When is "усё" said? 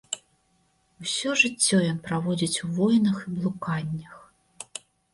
1.05-1.29